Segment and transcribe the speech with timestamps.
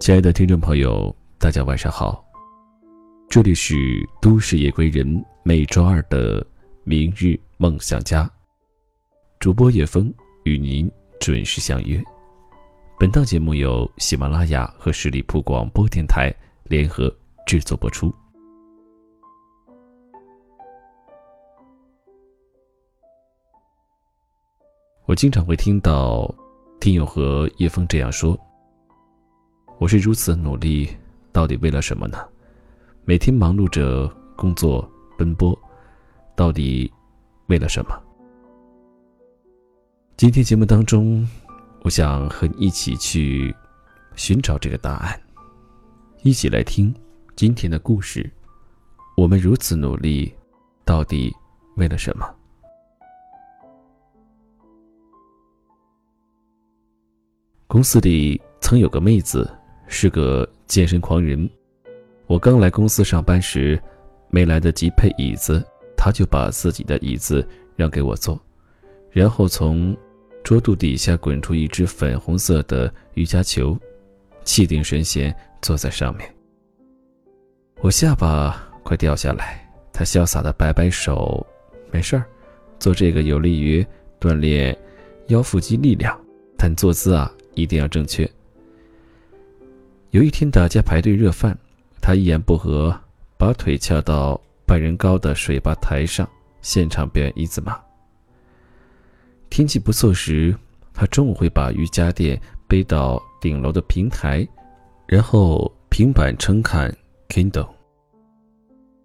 [0.00, 2.24] 亲爱的听众朋友，大家晚上好。
[3.28, 3.74] 这里是
[4.22, 6.46] 都市夜归人，每周二的
[6.84, 8.30] 明日梦想家。
[9.40, 10.14] 主播叶枫
[10.44, 10.90] 与您
[11.20, 12.00] 准时相约。
[12.96, 17.12] 本档节目由喜马拉雅和十里铺广播电台联合
[17.44, 18.14] 制作播出。
[25.06, 26.32] 我经常会听到
[26.78, 28.38] 听友和叶枫这样说。
[29.78, 30.90] 我是如此努力，
[31.30, 32.18] 到底为了什么呢？
[33.04, 35.56] 每天忙碌着工作奔波，
[36.34, 36.92] 到底
[37.46, 37.96] 为了什么？
[40.16, 41.24] 今天节目当中，
[41.82, 43.54] 我想和你一起去
[44.16, 45.20] 寻找这个答案，
[46.24, 46.92] 一起来听
[47.36, 48.28] 今天的故事。
[49.16, 50.34] 我们如此努力，
[50.84, 51.32] 到底
[51.76, 52.28] 为了什么？
[57.68, 59.48] 公司里曾有个妹子。
[59.88, 61.48] 是个健身狂人。
[62.26, 63.80] 我刚来公司上班时，
[64.30, 65.64] 没来得及配椅子，
[65.96, 68.38] 他就把自己的椅子让给我坐，
[69.10, 69.96] 然后从
[70.44, 73.76] 桌肚底下滚出一只粉红色的瑜伽球，
[74.44, 76.32] 气定神闲坐在上面。
[77.80, 81.46] 我下巴快掉下来，他潇洒的摆摆手
[81.90, 82.24] ：“没事儿，
[82.78, 83.86] 做这个有利于
[84.20, 84.76] 锻炼
[85.28, 86.18] 腰腹肌力量，
[86.56, 88.28] 但坐姿啊一定要正确。”
[90.10, 91.56] 有一天，大家排队热饭，
[92.00, 92.98] 他一言不合，
[93.36, 96.26] 把腿翘到半人高的水吧台上，
[96.62, 97.78] 现场表演一字马。
[99.50, 100.56] 天气不错时，
[100.94, 104.48] 他中午会把瑜伽垫背到顶楼的平台，
[105.06, 106.90] 然后平板撑看
[107.28, 107.68] Kindle。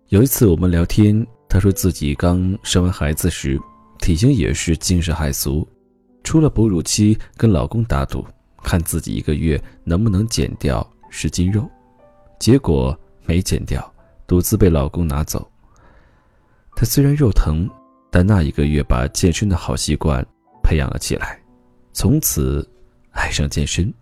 [0.08, 3.60] 有一次我们聊天，他说自己刚生完孩子时，
[4.00, 5.68] 体型也是惊世骇俗，
[6.24, 8.26] 出了哺乳期，跟老公打赌，
[8.64, 10.90] 看自己一个月能不能减掉。
[11.16, 11.70] 十斤肉，
[12.40, 13.94] 结果没减掉，
[14.26, 15.48] 独自被老公拿走。
[16.76, 17.70] 她虽然肉疼，
[18.10, 20.26] 但那一个月把健身的好习惯
[20.64, 21.40] 培养了起来，
[21.94, 22.68] 从此
[23.12, 23.94] 爱上健身。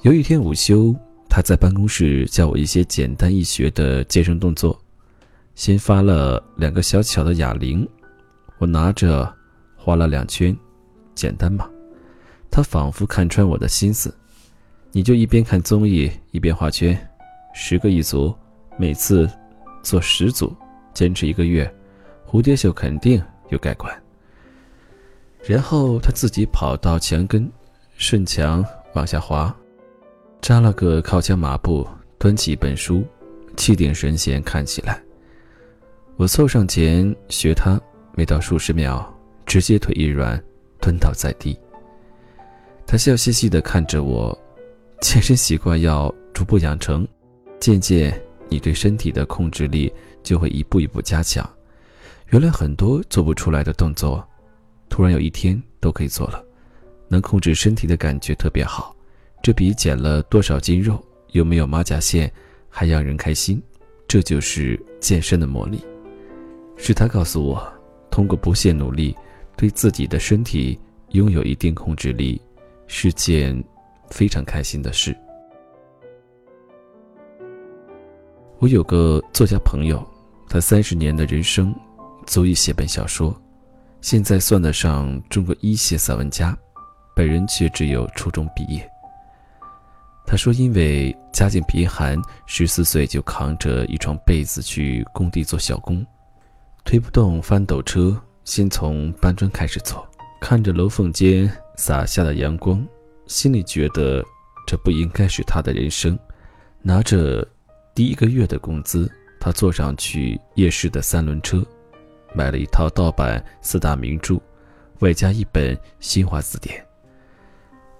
[0.00, 0.96] 有一天午休，
[1.28, 4.80] 她在办公室教我一些简单易学的健身动作，
[5.54, 7.86] 先发了两个小巧的哑铃，
[8.56, 9.30] 我拿着
[9.76, 10.56] 画了两圈，
[11.14, 11.68] 简单嘛。
[12.50, 14.12] 她仿佛看穿我的心思。
[14.96, 16.96] 你就一边看综艺一边画圈，
[17.52, 18.32] 十个一组，
[18.78, 19.28] 每次
[19.82, 20.54] 做十组，
[20.92, 21.68] 坚持一个月，
[22.24, 23.92] 蝴蝶袖肯定有改观。
[25.42, 27.50] 然后他自己跑到墙根，
[27.96, 29.52] 顺墙往下滑，
[30.40, 31.84] 扎了个靠墙马步，
[32.16, 33.04] 端起一本书，
[33.56, 35.02] 气定神闲看起来。
[36.14, 37.80] 我凑上前学他，
[38.14, 39.12] 没到数十秒，
[39.44, 40.40] 直接腿一软，
[40.80, 41.58] 蹲倒在地。
[42.86, 44.40] 他笑嘻嘻地看着我。
[45.04, 47.06] 健身习惯要逐步养成，
[47.60, 49.92] 渐渐你对身体的控制力
[50.22, 51.48] 就会一步一步加强。
[52.30, 54.26] 原来很多做不出来的动作，
[54.88, 56.42] 突然有一天都可以做了，
[57.06, 58.96] 能控制身体的感觉特别好。
[59.42, 60.98] 这比减了多少斤肉、
[61.32, 62.32] 有没有马甲线
[62.70, 63.62] 还让人开心。
[64.08, 65.84] 这就是健身的魔力。
[66.78, 67.62] 是他告诉我，
[68.10, 69.14] 通过不懈努力，
[69.54, 72.40] 对自己的身体拥有一定控制力，
[72.86, 73.62] 是件。
[74.10, 75.16] 非常开心的事。
[78.58, 80.02] 我有个作家朋友，
[80.48, 81.74] 他三十年的人生，
[82.26, 83.34] 足以写本小说，
[84.00, 86.56] 现在算得上中国一线散文家，
[87.14, 88.88] 本人却只有初中毕业。
[90.26, 96.06] 他说，因为家境贫寒，十四岁就扛着一床被子去工地做小工，
[96.84, 100.08] 推不动翻斗车，先从搬砖开始做，
[100.40, 102.82] 看着楼缝间洒下的阳光。
[103.26, 104.24] 心里觉得，
[104.66, 106.18] 这不应该是他的人生。
[106.82, 107.46] 拿着
[107.94, 111.64] 第一个月的工资，他坐上去夜市的三轮车，
[112.34, 114.38] 买了一套盗版四大名著，
[115.00, 116.84] 外加一本新华字典。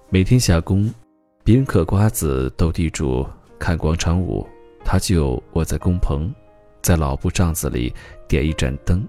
[0.09, 0.93] 每天下工，
[1.43, 3.25] 别人嗑瓜子、斗地主、
[3.57, 4.47] 看广场舞，
[4.83, 6.31] 他就窝在工棚，
[6.81, 7.91] 在老布帐子里
[8.27, 9.03] 点一盏灯，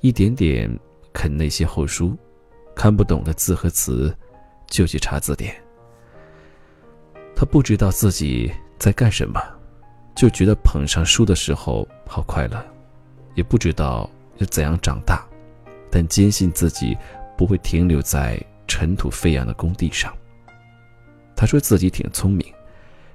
[0.00, 0.70] 一点点
[1.12, 2.16] 啃那些厚书，
[2.74, 4.14] 看不懂的字和词。
[4.72, 5.54] 就去查字典。
[7.36, 9.40] 他不知道自己在干什么，
[10.16, 12.64] 就觉得捧上书的时候好快乐，
[13.34, 15.24] 也不知道要怎样长大，
[15.90, 16.96] 但坚信自己
[17.36, 20.12] 不会停留在尘土飞扬的工地上。
[21.36, 22.46] 他说自己挺聪明，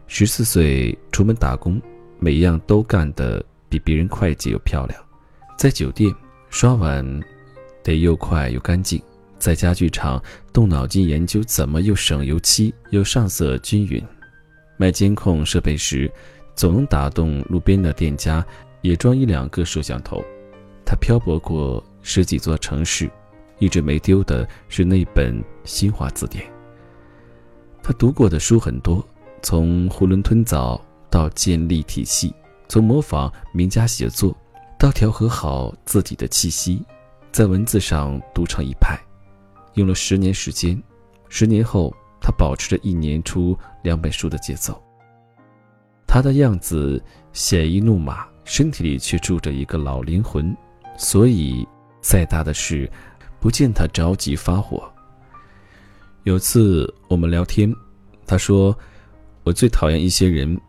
[0.06, 1.82] 十四岁出门打工，
[2.20, 5.02] 每样都干得比别人快捷又漂亮，
[5.58, 6.14] 在酒店
[6.50, 7.04] 刷碗
[7.82, 9.02] 得又快又干净。
[9.40, 14.04] 在家具厂动脑筋研究怎么又省油漆又上色均匀，
[14.78, 16.12] 卖监控设备时，
[16.56, 18.46] 总能打动路边的店家
[18.82, 20.24] 也装一两个摄像头。
[20.86, 23.10] 他漂泊过十几座城市，
[23.60, 26.44] 一直没丢的是那本新华字典。
[27.84, 29.06] 他读过的书很多，
[29.42, 32.34] 从囫囵吞枣到建立体系，
[32.68, 34.36] 从模仿名家写作
[34.80, 36.84] 到调和好自己的气息，
[37.32, 39.00] 在文字上独成一派。
[39.78, 40.82] 用了十年时间，
[41.30, 44.84] 十年后，他保持着一年出两本书的节奏。
[46.08, 47.02] 他的样子
[47.32, 50.56] 鲜衣怒马，身体里却住着一个老灵魂，
[50.98, 51.68] 所以
[52.02, 52.92] 再大的事，
[53.40, 54.92] 不见他着急发火。
[56.24, 57.72] 有次我们聊天，
[58.26, 58.76] 他说
[59.46, 60.60] ：“我最讨厌一些人，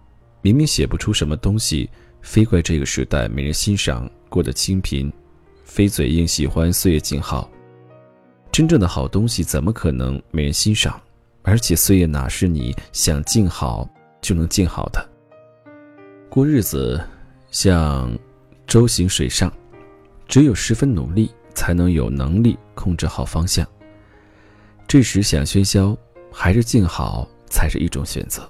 [0.43, 1.89] 明明写不出什么东西，
[2.21, 5.11] 非怪这个时代没人欣赏，过得清贫，
[5.65, 7.51] 非嘴硬喜欢岁月静好。”
[8.59, 11.01] 真正的好东西怎么可能没人欣赏？
[11.45, 13.89] 而且岁月哪是你想静好
[14.21, 15.09] 就能静好的？
[16.29, 17.01] 过日子
[17.53, 18.19] 像
[18.67, 19.49] 舟行水上，
[20.27, 23.65] 只有十分努力，才能有能力控制好方向。
[24.89, 25.97] 这时想喧嚣
[26.33, 28.43] 还是静好，才是一种选择。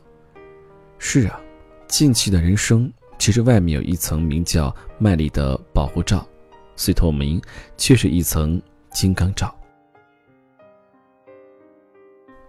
[0.99, 1.39] 是啊，
[1.87, 6.27] 静气的人生其实外面有一层名叫卖力的保护罩，
[6.77, 7.39] 虽透明，
[7.77, 8.59] 却是一层
[8.91, 9.55] 金刚罩。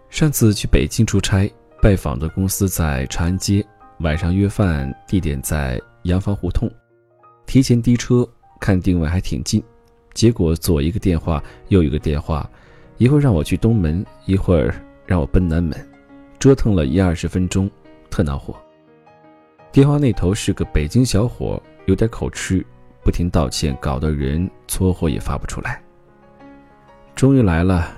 [0.09, 1.51] 上次去北京出差，
[1.81, 3.65] 拜访的公司在长安街，
[3.99, 6.69] 晚上约饭地点在洋房胡同。
[7.45, 8.27] 提前滴车，
[8.59, 9.63] 看定位还挺近，
[10.13, 12.49] 结果左一个电话，右一个电话，
[12.97, 14.73] 一会儿让我去东门，一会儿
[15.05, 15.77] 让我奔南门，
[16.39, 17.69] 折腾了一二十分钟，
[18.09, 18.55] 特恼火。
[19.71, 22.65] 电话那头是个北京小伙，有点口吃，
[23.03, 25.79] 不停道歉，搞得人搓火也发不出来。
[27.15, 27.95] 终于来了。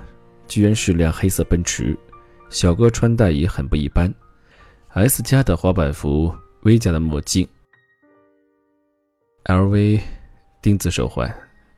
[0.52, 1.96] 居然是辆黑色奔驰，
[2.50, 4.12] 小哥穿戴也很不一般
[4.90, 7.48] ，S 家的滑板服，V 家的墨镜
[9.44, 9.98] ，LV
[10.60, 11.34] 钉子手环。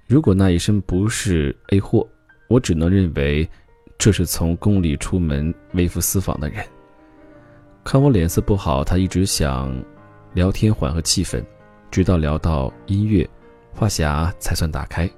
[0.09, 2.05] 如果那一身不是 A 货，
[2.49, 3.49] 我只能认为
[3.97, 6.67] 这是从宫里出门微服私访的人。
[7.85, 9.73] 看我脸色不好，他一直想
[10.33, 11.41] 聊天缓和气氛，
[11.93, 13.25] 直到聊到音乐，
[13.73, 15.09] 话匣才算打开。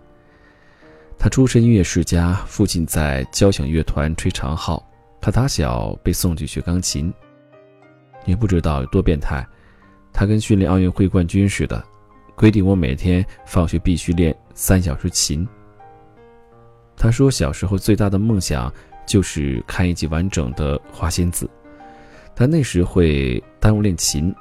[1.19, 4.87] 他出身音乐世家，父亲在交响乐团吹长号。
[5.21, 7.13] 他打小被送去学钢琴，
[8.25, 9.45] 你不知道有多变态。
[10.13, 11.83] 他跟训练奥运会冠军似的，
[12.37, 15.47] 规定我每天放学必须练三小时琴。
[16.97, 18.73] 他说小时候最大的梦想
[19.05, 21.45] 就是看一集完整的《花仙子》，
[22.35, 24.33] 但那时会耽误练琴。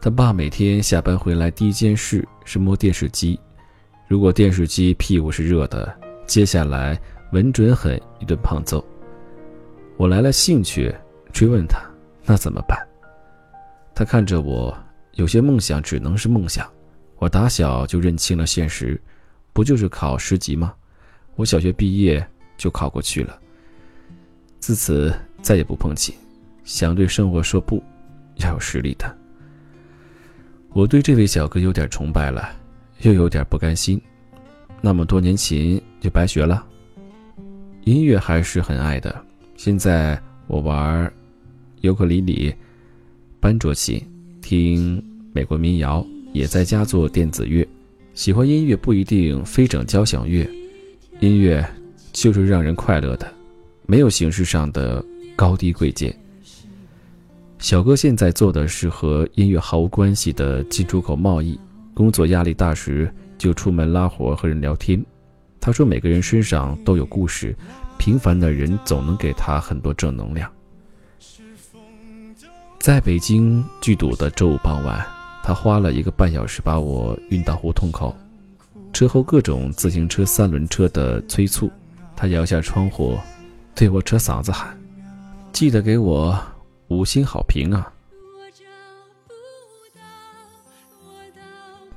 [0.00, 3.38] 他爸每天下班回来第一件事是摸电视机。
[4.08, 5.92] 如果电视机屁股是热的，
[6.26, 6.96] 接下来
[7.32, 8.84] 稳准狠一顿胖揍。
[9.96, 10.94] 我来了兴趣，
[11.32, 11.80] 追问他，
[12.24, 12.78] 那怎么办？
[13.94, 14.76] 他看着我，
[15.14, 16.70] 有些梦想只能是梦想。
[17.18, 19.00] 我打小就认清了现实，
[19.52, 20.74] 不就是考十级吗？
[21.34, 22.24] 我小学毕业
[22.56, 23.36] 就考过去了。
[24.60, 25.12] 自此
[25.42, 26.14] 再也不碰琴，
[26.62, 27.82] 想对生活说不，
[28.36, 29.16] 要有实力的。
[30.70, 32.54] 我对这位小哥有点崇拜了。
[33.02, 34.00] 又有点不甘心，
[34.80, 36.64] 那么多年琴就白学了。
[37.84, 39.24] 音乐还是很爱的，
[39.56, 41.12] 现在我玩
[41.82, 42.52] 尤克里里、
[43.38, 44.02] 班卓琴，
[44.42, 47.66] 听美国民谣，也在家做电子乐。
[48.14, 50.48] 喜欢音乐不一定非整交响乐，
[51.20, 51.64] 音乐
[52.12, 53.32] 就是让人快乐的，
[53.86, 55.04] 没有形式上的
[55.36, 56.12] 高低贵贱。
[57.58, 61.58] 小哥现在做的是和音乐毫无关系的进出口贸易。
[61.96, 65.02] 工作压力大时，就出门拉活和人聊天。
[65.58, 67.56] 他说：“每个人身上都有故事，
[67.96, 70.52] 平凡的人总能给他很多正能量。”
[72.78, 75.02] 在北京巨堵的周五傍晚，
[75.42, 78.14] 他花了一个半小时把我运到胡同口。
[78.92, 81.70] 车后各种自行车、三轮车的催促，
[82.14, 83.18] 他摇下窗户，
[83.74, 84.78] 对我扯嗓子喊
[85.50, 86.38] ：“记得给我
[86.88, 87.90] 五星好评啊！”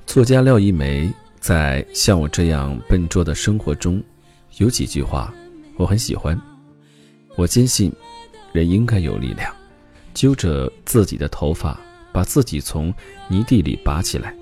[0.10, 1.08] 作家廖一梅
[1.40, 4.04] 在像我这样笨拙的生活中，
[4.58, 5.32] 有几句话
[5.78, 6.36] 我很喜欢。
[7.36, 7.94] 我坚信，
[8.52, 9.54] 人应该有力量，
[10.16, 11.80] 揪着自己的头发，
[12.12, 12.92] 把自己从
[13.28, 14.36] 泥地里拔起来。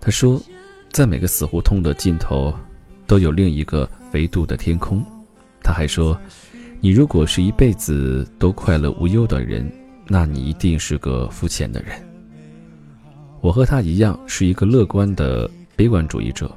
[0.00, 0.40] 他说，
[0.90, 2.50] 在每个死胡同的尽头，
[3.06, 5.04] 都有另一个维度的天空。
[5.62, 6.18] 他还说，
[6.80, 9.70] 你如果是一辈子都快乐无忧的人，
[10.06, 12.02] 那你一定是个肤浅的人。
[13.44, 16.50] 我和他一样是一个乐观的悲观主义者，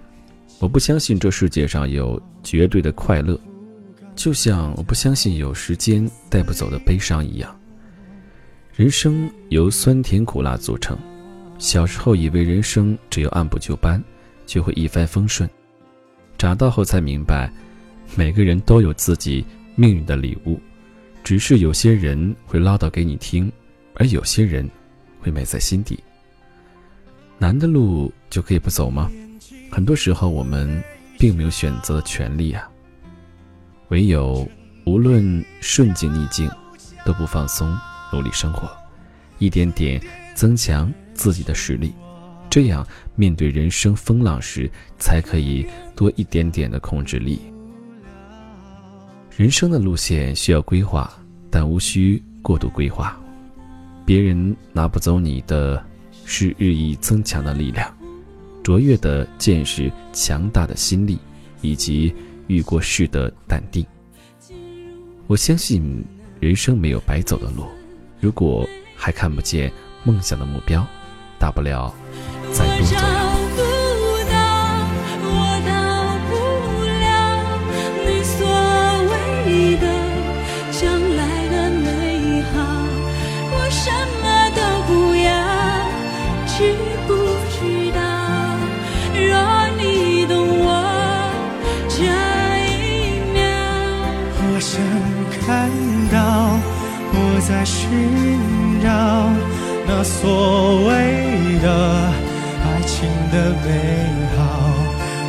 [0.57, 3.37] 我不相信这世界上有绝对的快乐，
[4.15, 7.59] 就像我不相信有时间带不走的悲伤一样。
[8.73, 10.97] 人生由酸甜苦辣组成。
[11.57, 14.01] 小时候以为人生只有按部就班，
[14.45, 15.49] 就会一帆风顺。
[16.37, 17.51] 长大后才明白，
[18.15, 20.57] 每个人都有自己命运的礼物，
[21.21, 23.51] 只是有些人会唠叨给你听，
[23.95, 24.65] 而有些人
[25.19, 25.99] 会埋在心底。
[27.39, 29.09] 难的路就可以不走吗？
[29.71, 30.81] 很多时候我们
[31.19, 32.67] 并没有选择的权利啊。
[33.89, 34.47] 唯有
[34.85, 36.49] 无论顺境逆境，
[37.05, 37.77] 都不放松，
[38.11, 38.69] 努力生活，
[39.37, 40.01] 一点点
[40.33, 41.93] 增强自己的实力，
[42.49, 45.65] 这样面对人生风浪时，才可以
[45.95, 47.39] 多一点点的控制力。
[49.35, 51.13] 人生的路线需要规划，
[51.51, 53.15] 但无需过度规划。
[54.05, 55.85] 别人拿不走你的，
[56.27, 57.91] 是日益增强的力量、
[58.63, 61.17] 卓越的见识、强大的心力，
[61.61, 62.13] 以及。
[62.47, 63.85] 遇过事的淡定。
[65.27, 66.01] 我相信
[66.39, 67.65] 人生没有白走的路，
[68.21, 68.65] 如果
[68.95, 69.69] 还看不见
[70.05, 70.87] 梦想的目标，
[71.37, 71.93] 大不了
[72.53, 73.26] 再多走。
[95.47, 95.71] 看
[96.11, 96.59] 到
[97.13, 97.15] 我
[97.47, 97.87] 在寻
[98.83, 98.89] 找
[99.87, 100.91] 那所谓
[101.63, 101.67] 的
[102.65, 103.65] 爱情的美
[104.35, 104.37] 好，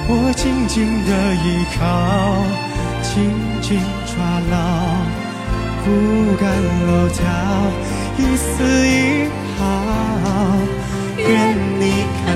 [0.08, 0.74] 我紧紧
[1.06, 1.10] 的
[1.44, 1.46] 依
[1.78, 1.78] 靠，
[3.00, 3.14] 紧
[3.62, 4.18] 紧抓
[4.50, 4.52] 牢，
[5.84, 5.86] 不
[6.34, 6.42] 敢
[6.88, 7.22] 漏掉
[8.18, 8.48] 一丝
[8.88, 9.62] 一毫，
[11.16, 11.26] 愿
[11.78, 11.82] 你
[12.18, 12.27] 看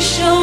[0.00, 0.39] 紧